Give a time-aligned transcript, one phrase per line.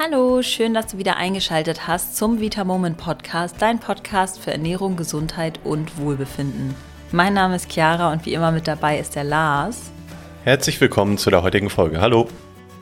[0.00, 4.94] Hallo, schön, dass du wieder eingeschaltet hast zum Vita Moment Podcast, dein Podcast für Ernährung,
[4.94, 6.76] Gesundheit und Wohlbefinden.
[7.10, 9.90] Mein Name ist Chiara und wie immer mit dabei ist der Lars.
[10.44, 12.00] Herzlich willkommen zu der heutigen Folge.
[12.00, 12.28] Hallo.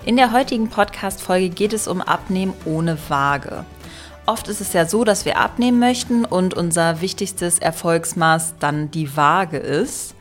[0.04, 3.64] In der heutigen Podcast-Folge geht es um Abnehmen ohne Waage.
[4.26, 9.17] Oft ist es ja so, dass wir abnehmen möchten und unser wichtigstes Erfolgsmaß dann die
[9.17, 10.15] Waage ist.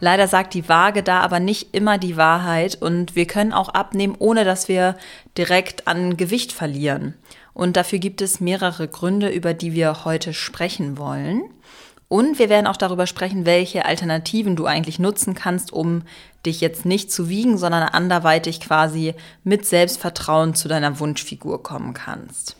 [0.00, 4.16] Leider sagt die Waage da aber nicht immer die Wahrheit und wir können auch abnehmen,
[4.18, 4.96] ohne dass wir
[5.36, 7.14] direkt an Gewicht verlieren.
[7.52, 11.42] Und dafür gibt es mehrere Gründe, über die wir heute sprechen wollen.
[12.08, 16.02] Und wir werden auch darüber sprechen, welche Alternativen du eigentlich nutzen kannst, um
[16.44, 22.56] dich jetzt nicht zu wiegen, sondern anderweitig quasi mit Selbstvertrauen zu deiner Wunschfigur kommen kannst.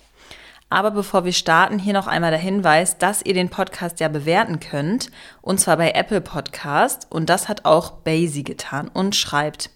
[0.70, 4.61] Aber bevor wir starten, hier noch einmal der Hinweis, dass ihr den Podcast ja bewerten
[4.61, 5.11] könnt,
[5.42, 7.09] und zwar bei Apple Podcast.
[7.11, 9.70] Und das hat auch Basie getan und schreibt,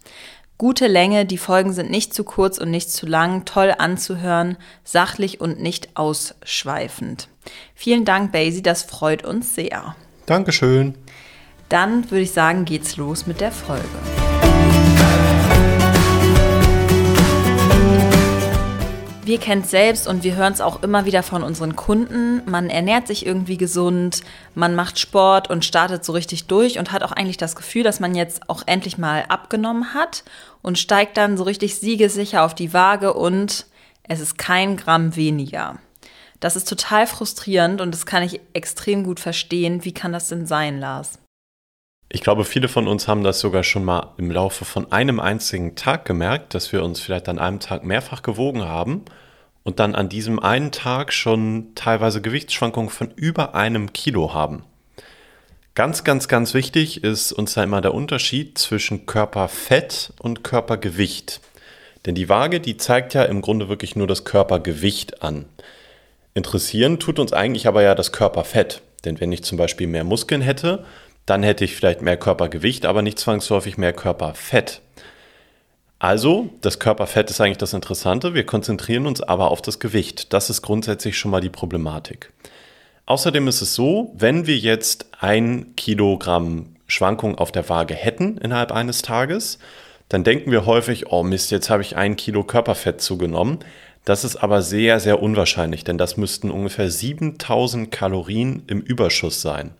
[0.57, 5.41] gute Länge, die Folgen sind nicht zu kurz und nicht zu lang, toll anzuhören, sachlich
[5.41, 7.29] und nicht ausschweifend.
[7.75, 9.97] Vielen Dank, Basie, das freut uns sehr.
[10.27, 10.95] Dankeschön.
[11.69, 13.89] Dann würde ich sagen, geht's los mit der Folge.
[19.25, 22.43] Wir kennen es selbst und wir hören es auch immer wieder von unseren Kunden.
[22.45, 24.21] Man ernährt sich irgendwie gesund,
[24.55, 28.01] man macht Sport und startet so richtig durch und hat auch eigentlich das Gefühl, dass
[28.01, 30.25] man jetzt auch endlich mal abgenommen hat
[30.61, 33.65] und steigt dann so richtig siegesicher auf die Waage und
[34.03, 35.79] es ist kein Gramm weniger.
[36.41, 39.87] Das ist total frustrierend und das kann ich extrem gut verstehen.
[39.87, 41.19] Wie kann das denn sein, Lars?
[42.09, 45.75] Ich glaube, viele von uns haben das sogar schon mal im Laufe von einem einzigen
[45.75, 49.05] Tag gemerkt, dass wir uns vielleicht an einem Tag mehrfach gewogen haben
[49.65, 54.65] und dann an diesem einen Tag schon teilweise Gewichtsschwankungen von über einem Kilo haben.
[55.75, 61.41] Ganz, ganz, ganz wichtig ist uns da immer der Unterschied zwischen Körperfett und Körpergewicht.
[62.07, 65.47] Denn die Waage, die zeigt ja im Grunde wirklich nur das Körpergewicht an.
[66.35, 68.83] Interessieren tut uns eigentlich aber ja das Körperfett.
[69.05, 70.85] Denn wenn ich zum Beispiel mehr Muskeln hätte,
[71.27, 74.81] dann hätte ich vielleicht mehr Körpergewicht, aber nicht zwangsläufig mehr Körperfett.
[75.99, 80.33] Also, das Körperfett ist eigentlich das Interessante, wir konzentrieren uns aber auf das Gewicht.
[80.33, 82.31] Das ist grundsätzlich schon mal die Problematik.
[83.07, 88.73] Außerdem ist es so, wenn wir jetzt ein Kilogramm Schwankung auf der Waage hätten innerhalb
[88.73, 89.59] eines Tages,
[90.09, 93.59] dann denken wir häufig, oh Mist, jetzt habe ich ein Kilo Körperfett zugenommen.
[94.05, 99.71] Das ist aber sehr, sehr unwahrscheinlich, denn das müssten ungefähr 7000 Kalorien im Überschuss sein.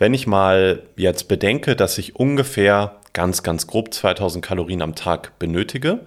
[0.00, 5.40] Wenn ich mal jetzt bedenke, dass ich ungefähr ganz, ganz grob 2000 Kalorien am Tag
[5.40, 6.06] benötige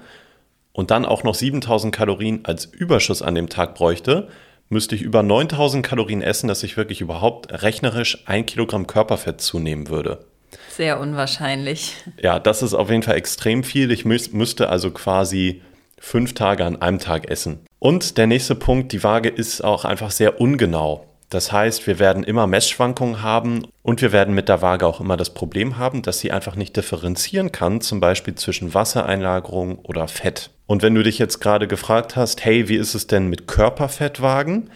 [0.72, 4.30] und dann auch noch 7000 Kalorien als Überschuss an dem Tag bräuchte,
[4.70, 9.90] müsste ich über 9000 Kalorien essen, dass ich wirklich überhaupt rechnerisch ein Kilogramm Körperfett zunehmen
[9.90, 10.24] würde.
[10.70, 11.98] Sehr unwahrscheinlich.
[12.22, 13.92] Ja, das ist auf jeden Fall extrem viel.
[13.92, 15.62] Ich müß, müsste also quasi
[16.00, 17.60] fünf Tage an einem Tag essen.
[17.80, 21.11] Und der nächste Punkt, die Waage ist auch einfach sehr ungenau.
[21.32, 25.16] Das heißt, wir werden immer Messschwankungen haben und wir werden mit der Waage auch immer
[25.16, 30.50] das Problem haben, dass sie einfach nicht differenzieren kann, zum Beispiel zwischen Wassereinlagerung oder Fett.
[30.68, 34.72] Und wenn du dich jetzt gerade gefragt hast, hey, wie ist es denn mit Körperfettwagen?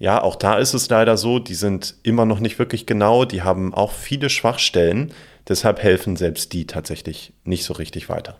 [0.00, 3.42] Ja, auch da ist es leider so, die sind immer noch nicht wirklich genau, die
[3.42, 5.12] haben auch viele Schwachstellen,
[5.48, 8.38] deshalb helfen selbst die tatsächlich nicht so richtig weiter.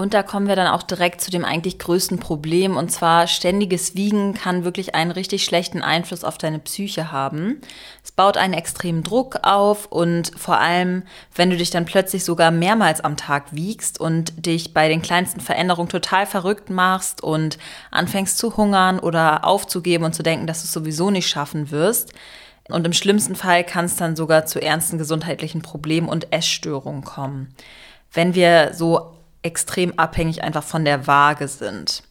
[0.00, 2.78] Und da kommen wir dann auch direkt zu dem eigentlich größten Problem.
[2.78, 7.60] Und zwar ständiges Wiegen kann wirklich einen richtig schlechten Einfluss auf deine Psyche haben.
[8.02, 11.02] Es baut einen extremen Druck auf und vor allem,
[11.34, 15.42] wenn du dich dann plötzlich sogar mehrmals am Tag wiegst und dich bei den kleinsten
[15.42, 17.58] Veränderungen total verrückt machst und
[17.90, 22.14] anfängst zu hungern oder aufzugeben und zu denken, dass du es sowieso nicht schaffen wirst.
[22.70, 27.54] Und im schlimmsten Fall kann es dann sogar zu ernsten gesundheitlichen Problemen und Essstörungen kommen.
[28.12, 32.02] Wenn wir so extrem abhängig einfach von der Waage sind.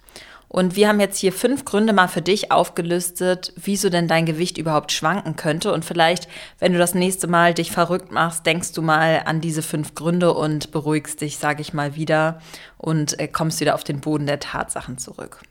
[0.51, 4.57] Und wir haben jetzt hier fünf Gründe mal für dich aufgelistet, wieso denn dein Gewicht
[4.57, 5.71] überhaupt schwanken könnte.
[5.71, 9.61] Und vielleicht, wenn du das nächste Mal dich verrückt machst, denkst du mal an diese
[9.61, 12.41] fünf Gründe und beruhigst dich, sage ich mal, wieder
[12.79, 15.43] und äh, kommst wieder auf den Boden der Tatsachen zurück.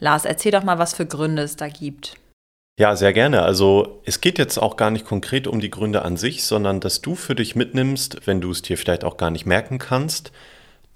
[0.00, 2.16] Lars, erzähl doch mal, was für Gründe es da gibt.
[2.78, 3.42] Ja, sehr gerne.
[3.42, 7.02] Also es geht jetzt auch gar nicht konkret um die Gründe an sich, sondern dass
[7.02, 10.32] du für dich mitnimmst, wenn du es dir vielleicht auch gar nicht merken kannst,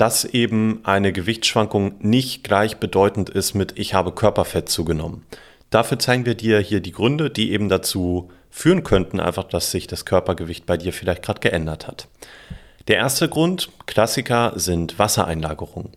[0.01, 5.27] dass eben eine Gewichtsschwankung nicht gleichbedeutend ist mit ich habe Körperfett zugenommen.
[5.69, 9.87] Dafür zeigen wir dir hier die Gründe, die eben dazu führen könnten, einfach, dass sich
[9.89, 12.09] das Körpergewicht bei dir vielleicht gerade geändert hat.
[12.89, 15.91] Der erste Grund, Klassiker, sind Wassereinlagerungen.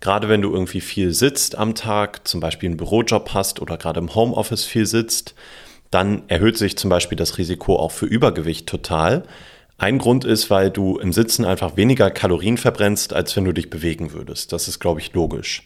[0.00, 4.00] Gerade wenn du irgendwie viel sitzt am Tag, zum Beispiel einen Bürojob hast oder gerade
[4.00, 5.34] im Homeoffice viel sitzt,
[5.90, 9.22] dann erhöht sich zum Beispiel das Risiko auch für Übergewicht total.
[9.78, 13.68] Ein Grund ist, weil du im Sitzen einfach weniger Kalorien verbrennst, als wenn du dich
[13.68, 14.52] bewegen würdest.
[14.52, 15.64] Das ist, glaube ich, logisch.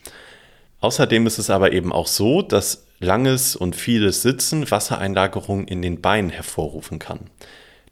[0.80, 6.00] Außerdem ist es aber eben auch so, dass langes und vieles Sitzen Wassereinlagerungen in den
[6.00, 7.20] Beinen hervorrufen kann.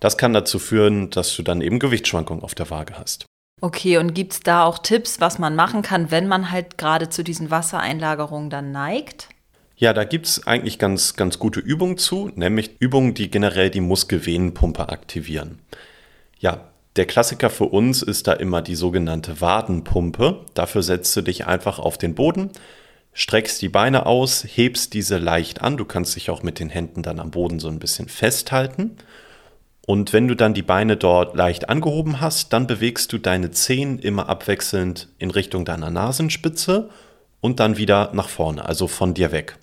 [0.00, 3.26] Das kann dazu führen, dass du dann eben Gewichtsschwankungen auf der Waage hast.
[3.60, 7.08] Okay, und gibt es da auch Tipps, was man machen kann, wenn man halt gerade
[7.08, 9.28] zu diesen Wassereinlagerungen dann neigt?
[9.76, 13.80] Ja, da gibt es eigentlich ganz, ganz gute Übungen zu, nämlich Übungen, die generell die
[13.80, 15.60] Muskelvenenpumpe aktivieren.
[16.38, 20.44] Ja, der Klassiker für uns ist da immer die sogenannte Wadenpumpe.
[20.54, 22.50] Dafür setzt du dich einfach auf den Boden,
[23.12, 25.76] streckst die Beine aus, hebst diese leicht an.
[25.76, 28.96] Du kannst dich auch mit den Händen dann am Boden so ein bisschen festhalten.
[29.86, 33.98] Und wenn du dann die Beine dort leicht angehoben hast, dann bewegst du deine Zehen
[33.98, 36.90] immer abwechselnd in Richtung deiner Nasenspitze
[37.40, 39.56] und dann wieder nach vorne, also von dir weg.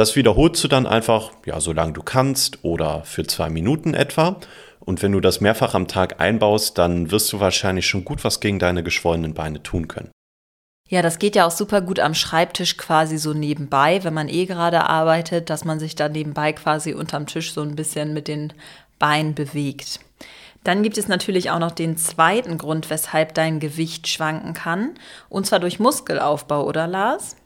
[0.00, 4.40] Das wiederholst du dann einfach, ja, solange du kannst oder für zwei Minuten etwa.
[4.78, 8.40] Und wenn du das mehrfach am Tag einbaust, dann wirst du wahrscheinlich schon gut was
[8.40, 10.10] gegen deine geschwollenen Beine tun können.
[10.88, 14.46] Ja, das geht ja auch super gut am Schreibtisch quasi so nebenbei, wenn man eh
[14.46, 18.54] gerade arbeitet, dass man sich da nebenbei quasi unterm Tisch so ein bisschen mit den
[18.98, 20.00] Beinen bewegt.
[20.64, 24.94] Dann gibt es natürlich auch noch den zweiten Grund, weshalb dein Gewicht schwanken kann,
[25.28, 27.36] und zwar durch Muskelaufbau, oder Lars?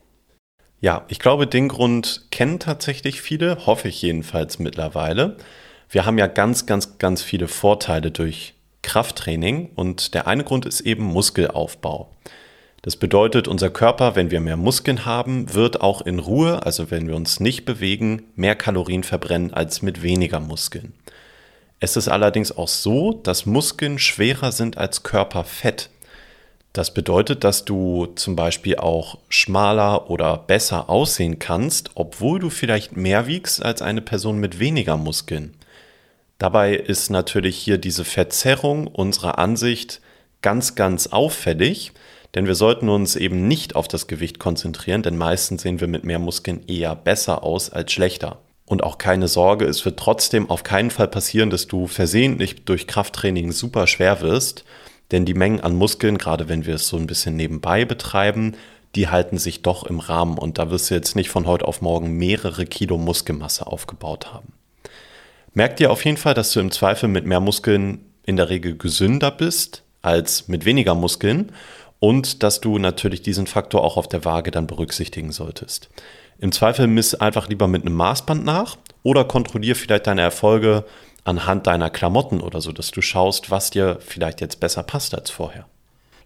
[0.80, 5.36] Ja, ich glaube, den Grund kennen tatsächlich viele, hoffe ich jedenfalls mittlerweile.
[5.88, 10.80] Wir haben ja ganz, ganz, ganz viele Vorteile durch Krafttraining und der eine Grund ist
[10.80, 12.10] eben Muskelaufbau.
[12.82, 17.08] Das bedeutet, unser Körper, wenn wir mehr Muskeln haben, wird auch in Ruhe, also wenn
[17.08, 20.92] wir uns nicht bewegen, mehr Kalorien verbrennen als mit weniger Muskeln.
[21.80, 25.88] Es ist allerdings auch so, dass Muskeln schwerer sind als Körperfett.
[26.74, 32.96] Das bedeutet, dass du zum Beispiel auch schmaler oder besser aussehen kannst, obwohl du vielleicht
[32.96, 35.54] mehr wiegst als eine Person mit weniger Muskeln.
[36.38, 40.00] Dabei ist natürlich hier diese Verzerrung unserer Ansicht
[40.42, 41.92] ganz, ganz auffällig,
[42.34, 46.02] denn wir sollten uns eben nicht auf das Gewicht konzentrieren, denn meistens sehen wir mit
[46.02, 48.40] mehr Muskeln eher besser aus als schlechter.
[48.66, 52.88] Und auch keine Sorge, es wird trotzdem auf keinen Fall passieren, dass du versehentlich durch
[52.88, 54.64] Krafttraining super schwer wirst
[55.10, 58.54] denn die Mengen an Muskeln, gerade wenn wir es so ein bisschen nebenbei betreiben,
[58.94, 61.82] die halten sich doch im Rahmen und da wirst du jetzt nicht von heute auf
[61.82, 64.52] morgen mehrere Kilo Muskelmasse aufgebaut haben.
[65.52, 68.76] Merk dir auf jeden Fall, dass du im Zweifel mit mehr Muskeln in der Regel
[68.76, 71.52] gesünder bist als mit weniger Muskeln
[71.98, 75.88] und dass du natürlich diesen Faktor auch auf der Waage dann berücksichtigen solltest.
[76.38, 80.84] Im Zweifel miss einfach lieber mit einem Maßband nach oder kontrollier vielleicht deine Erfolge
[81.24, 85.30] anhand deiner Klamotten oder so, dass du schaust, was dir vielleicht jetzt besser passt als
[85.30, 85.66] vorher.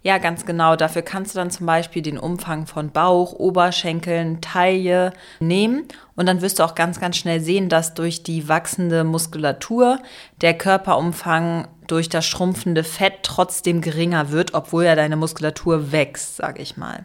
[0.03, 0.77] Ja, ganz genau.
[0.77, 6.41] Dafür kannst du dann zum Beispiel den Umfang von Bauch, Oberschenkeln, Taille nehmen und dann
[6.41, 9.99] wirst du auch ganz, ganz schnell sehen, dass durch die wachsende Muskulatur
[10.41, 16.63] der Körperumfang durch das schrumpfende Fett trotzdem geringer wird, obwohl ja deine Muskulatur wächst, sage
[16.63, 17.05] ich mal.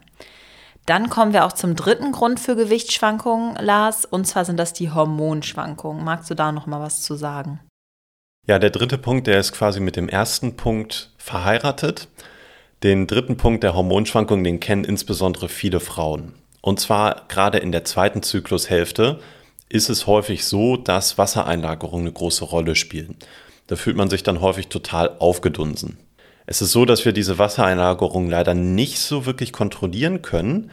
[0.85, 4.91] Dann kommen wir auch zum dritten Grund für Gewichtsschwankungen, Lars, und zwar sind das die
[4.91, 6.03] Hormonschwankungen.
[6.03, 7.59] Magst du da noch mal was zu sagen?
[8.45, 12.09] Ja, der dritte Punkt, der ist quasi mit dem ersten Punkt verheiratet.
[12.83, 16.33] Den dritten Punkt der Hormonschwankungen, den kennen insbesondere viele Frauen.
[16.59, 19.21] Und zwar gerade in der zweiten Zyklushälfte
[19.69, 23.15] ist es häufig so, dass Wassereinlagerungen eine große Rolle spielen.
[23.67, 25.97] Da fühlt man sich dann häufig total aufgedunsen.
[26.45, 30.69] Es ist so, dass wir diese Wassereinlagerungen leider nicht so wirklich kontrollieren können,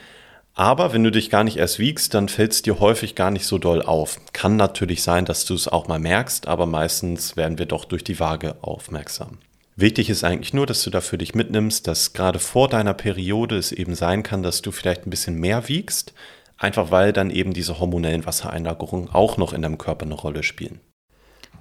[0.55, 3.47] aber wenn du dich gar nicht erst wiegst, dann fällt es dir häufig gar nicht
[3.47, 4.19] so doll auf.
[4.33, 8.05] Kann natürlich sein, dass du es auch mal merkst, aber meistens werden wir doch durch
[8.05, 9.39] die Waage aufmerksam.
[9.77, 13.73] Wichtig ist eigentlich nur, dass du dafür dich mitnimmst, dass gerade vor deiner Periode es
[13.73, 16.13] eben sein kann, dass du vielleicht ein bisschen mehr wiegst,
[16.59, 20.81] einfach weil dann eben diese hormonellen Wassereinlagerungen auch noch in deinem Körper eine Rolle spielen.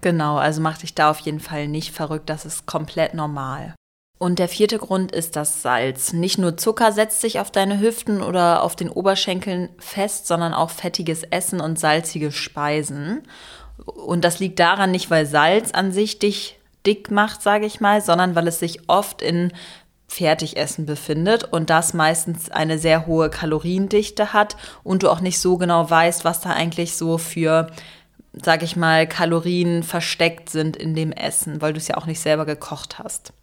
[0.02, 3.76] Genau, also mach dich da auf jeden Fall nicht verrückt, das ist komplett normal.
[4.20, 6.12] Und der vierte Grund ist das Salz.
[6.12, 10.72] Nicht nur Zucker setzt sich auf deine Hüften oder auf den Oberschenkeln fest, sondern auch
[10.72, 13.24] fettiges Essen und salzige Speisen.
[13.86, 18.02] Und das liegt daran nicht, weil Salz an sich dich dick macht, sage ich mal,
[18.02, 19.54] sondern weil es sich oft in
[20.10, 25.58] Fertigessen befindet und das meistens eine sehr hohe Kaloriendichte hat und du auch nicht so
[25.58, 27.68] genau weißt, was da eigentlich so für
[28.34, 32.20] sag ich mal, Kalorien versteckt sind in dem Essen, weil du es ja auch nicht
[32.20, 33.34] selber gekocht hast.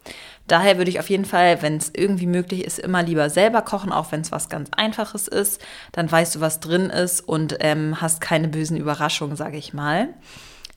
[0.47, 3.91] Daher würde ich auf jeden Fall, wenn es irgendwie möglich ist, immer lieber selber kochen,
[3.91, 5.61] auch wenn es was ganz Einfaches ist.
[5.91, 10.09] Dann weißt du, was drin ist und ähm, hast keine bösen Überraschungen, sage ich mal.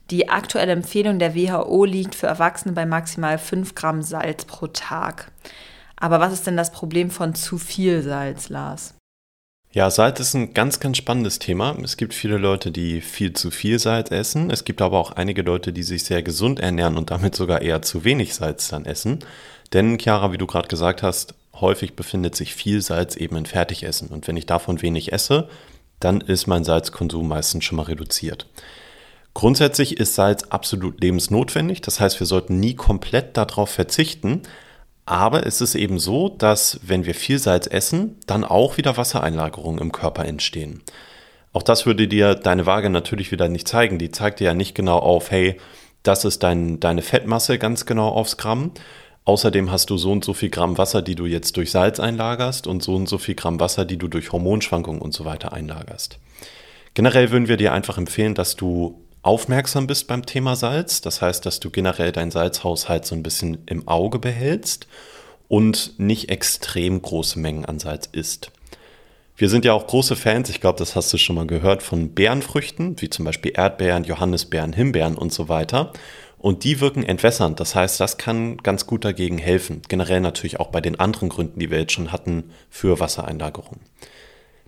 [0.09, 5.31] Die aktuelle Empfehlung der WHO liegt für Erwachsene bei maximal 5 Gramm Salz pro Tag.
[5.95, 8.95] Aber was ist denn das Problem von zu viel Salz, Lars?
[9.73, 11.77] Ja, Salz ist ein ganz, ganz spannendes Thema.
[11.81, 14.49] Es gibt viele Leute, die viel zu viel Salz essen.
[14.49, 17.81] Es gibt aber auch einige Leute, die sich sehr gesund ernähren und damit sogar eher
[17.81, 19.19] zu wenig Salz dann essen.
[19.71, 24.09] Denn, Chiara, wie du gerade gesagt hast, häufig befindet sich viel Salz eben in Fertigessen.
[24.09, 25.47] Und wenn ich davon wenig esse,
[26.01, 28.47] dann ist mein Salzkonsum meistens schon mal reduziert.
[29.33, 31.79] Grundsätzlich ist Salz absolut lebensnotwendig.
[31.79, 34.41] Das heißt, wir sollten nie komplett darauf verzichten.
[35.11, 39.81] Aber es ist eben so, dass wenn wir viel Salz essen, dann auch wieder Wassereinlagerungen
[39.81, 40.83] im Körper entstehen.
[41.51, 43.97] Auch das würde dir deine Waage natürlich wieder nicht zeigen.
[43.97, 45.59] Die zeigt dir ja nicht genau auf, hey,
[46.03, 48.71] das ist dein, deine Fettmasse ganz genau aufs Gramm.
[49.25, 52.65] Außerdem hast du so und so viel Gramm Wasser, die du jetzt durch Salz einlagerst
[52.65, 56.19] und so und so viel Gramm Wasser, die du durch Hormonschwankungen und so weiter einlagerst.
[56.93, 61.01] Generell würden wir dir einfach empfehlen, dass du aufmerksam bist beim Thema Salz.
[61.01, 64.87] Das heißt, dass du generell deinen Salzhaushalt so ein bisschen im Auge behältst
[65.47, 68.51] und nicht extrem große Mengen an Salz isst.
[69.35, 72.13] Wir sind ja auch große Fans, ich glaube, das hast du schon mal gehört, von
[72.13, 75.93] Beerenfrüchten, wie zum Beispiel Erdbeeren, Johannisbeeren, Himbeeren und so weiter.
[76.37, 77.59] Und die wirken entwässernd.
[77.59, 79.81] Das heißt, das kann ganz gut dagegen helfen.
[79.87, 83.79] Generell natürlich auch bei den anderen Gründen, die wir jetzt schon hatten, für Wassereinlagerung.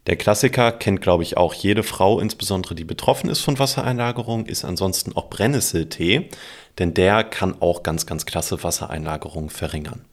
[0.08, 4.66] Der Klassiker kennt, glaube ich, auch jede Frau, insbesondere die betroffen ist von Wassereinlagerung, ist
[4.66, 6.30] ansonsten auch Brennnesseltee,
[6.78, 10.04] denn der kann auch ganz, ganz klasse Wassereinlagerung verringern.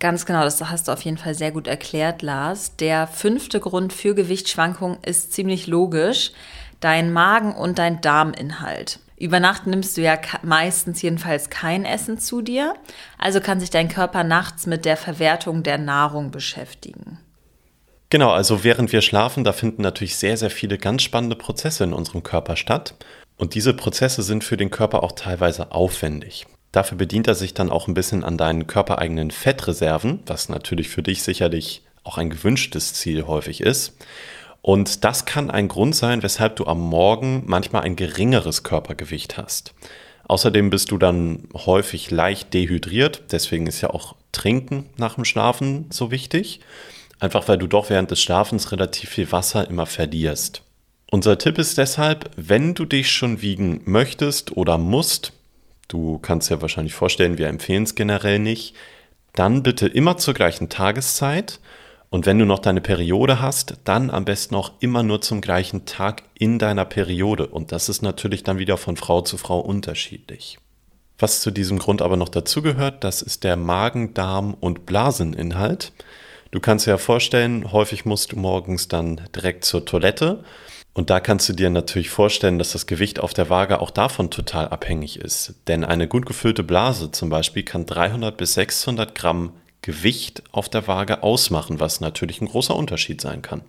[0.00, 2.76] Ganz genau, das hast du auf jeden Fall sehr gut erklärt, Lars.
[2.76, 6.32] Der fünfte Grund für Gewichtsschwankungen ist ziemlich logisch.
[6.80, 9.00] Dein Magen und dein Darminhalt.
[9.16, 12.74] Über Nacht nimmst du ja meistens jedenfalls kein Essen zu dir,
[13.18, 17.18] also kann sich dein Körper nachts mit der Verwertung der Nahrung beschäftigen.
[18.10, 21.92] Genau, also während wir schlafen, da finden natürlich sehr, sehr viele ganz spannende Prozesse in
[21.92, 22.94] unserem Körper statt.
[23.36, 26.46] Und diese Prozesse sind für den Körper auch teilweise aufwendig.
[26.72, 31.02] Dafür bedient er sich dann auch ein bisschen an deinen körpereigenen Fettreserven, was natürlich für
[31.02, 33.96] dich sicherlich auch ein gewünschtes Ziel häufig ist.
[34.62, 39.74] Und das kann ein Grund sein, weshalb du am Morgen manchmal ein geringeres Körpergewicht hast.
[40.26, 45.86] Außerdem bist du dann häufig leicht dehydriert, deswegen ist ja auch Trinken nach dem Schlafen
[45.90, 46.60] so wichtig.
[47.20, 50.62] Einfach weil du doch während des Schlafens relativ viel Wasser immer verlierst.
[51.10, 55.32] Unser Tipp ist deshalb, wenn du dich schon wiegen möchtest oder musst,
[55.88, 58.74] du kannst dir wahrscheinlich vorstellen, wir empfehlen es generell nicht,
[59.34, 61.60] dann bitte immer zur gleichen Tageszeit.
[62.10, 65.84] Und wenn du noch deine Periode hast, dann am besten auch immer nur zum gleichen
[65.84, 67.46] Tag in deiner Periode.
[67.46, 70.58] Und das ist natürlich dann wieder von Frau zu Frau unterschiedlich.
[71.18, 75.92] Was zu diesem Grund aber noch dazugehört, das ist der Magen, Darm und Blaseninhalt.
[76.50, 80.44] Du kannst dir ja vorstellen, häufig musst du morgens dann direkt zur Toilette.
[80.94, 84.30] Und da kannst du dir natürlich vorstellen, dass das Gewicht auf der Waage auch davon
[84.30, 85.54] total abhängig ist.
[85.68, 89.52] Denn eine gut gefüllte Blase zum Beispiel kann 300 bis 600 Gramm
[89.82, 93.62] Gewicht auf der Waage ausmachen, was natürlich ein großer Unterschied sein kann.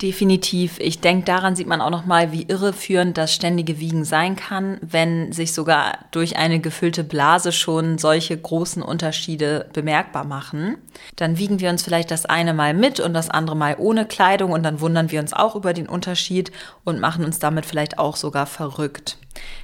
[0.00, 0.78] Definitiv.
[0.78, 5.32] Ich denke, daran sieht man auch nochmal, wie irreführend das ständige Wiegen sein kann, wenn
[5.32, 10.78] sich sogar durch eine gefüllte Blase schon solche großen Unterschiede bemerkbar machen.
[11.16, 14.52] Dann wiegen wir uns vielleicht das eine Mal mit und das andere Mal ohne Kleidung
[14.52, 16.52] und dann wundern wir uns auch über den Unterschied
[16.84, 19.18] und machen uns damit vielleicht auch sogar verrückt.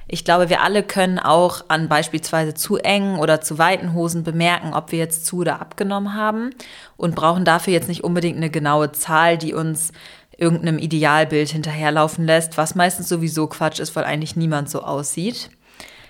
[0.07, 4.73] Ich glaube, wir alle können auch an beispielsweise zu engen oder zu weiten Hosen bemerken,
[4.73, 6.51] ob wir jetzt zu oder abgenommen haben
[6.97, 9.91] und brauchen dafür jetzt nicht unbedingt eine genaue Zahl, die uns
[10.37, 15.49] irgendeinem Idealbild hinterherlaufen lässt, was meistens sowieso Quatsch ist, weil eigentlich niemand so aussieht.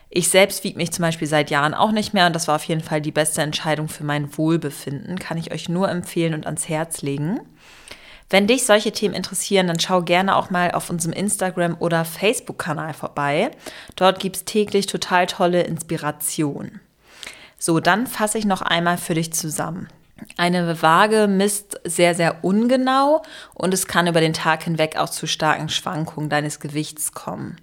[0.10, 2.64] Ich selbst wiege mich zum Beispiel seit Jahren auch nicht mehr und das war auf
[2.64, 5.20] jeden Fall die beste Entscheidung für mein Wohlbefinden.
[5.20, 7.42] Kann ich euch nur empfehlen und ans Herz legen.
[8.30, 12.94] Wenn dich solche Themen interessieren, dann schau gerne auch mal auf unserem Instagram- oder Facebook-Kanal
[12.94, 13.52] vorbei.
[13.96, 16.80] Dort gibt es täglich total tolle Inspiration.
[17.60, 19.90] So, dann fasse ich noch einmal für dich zusammen.
[20.38, 23.22] Eine Waage misst sehr, sehr ungenau
[23.54, 27.58] und es kann über den Tag hinweg auch zu starken Schwankungen deines Gewichts kommen.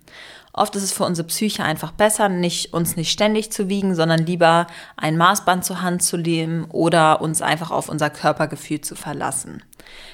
[0.54, 4.26] Oft ist es für unsere Psyche einfach besser, nicht, uns nicht ständig zu wiegen, sondern
[4.26, 4.66] lieber
[4.98, 9.62] ein Maßband zur Hand zu nehmen oder uns einfach auf unser Körpergefühl zu verlassen.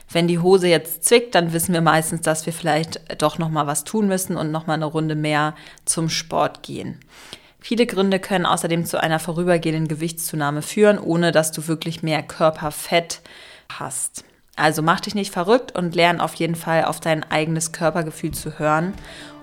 [0.08, 3.66] Wenn die Hose jetzt zwickt, dann wissen wir meistens, dass wir vielleicht doch noch mal
[3.66, 7.00] was tun müssen und noch mal eine Runde mehr zum Sport gehen.
[7.60, 13.20] Viele Gründe können außerdem zu einer vorübergehenden Gewichtszunahme führen, ohne dass du wirklich mehr Körperfett
[13.68, 14.24] hast.
[14.56, 18.58] Also mach dich nicht verrückt und lern auf jeden Fall auf dein eigenes Körpergefühl zu
[18.58, 18.92] hören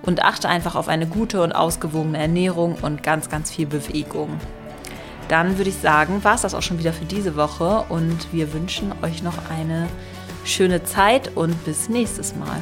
[0.02, 4.38] und achte einfach auf eine gute und ausgewogene Ernährung und ganz, ganz viel Bewegung.
[5.28, 8.52] Dann würde ich sagen, war es das auch schon wieder für diese Woche und wir
[8.52, 9.88] wünschen euch noch eine
[10.44, 12.60] schöne Zeit und bis nächstes Mal.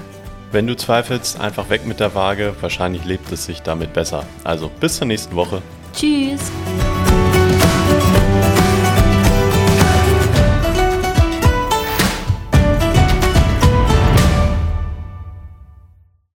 [0.55, 2.55] Wenn du zweifelst, einfach weg mit der Waage.
[2.61, 4.25] Wahrscheinlich lebt es sich damit besser.
[4.45, 5.63] Also bis zur nächsten Woche.
[5.93, 6.53] Tschüss.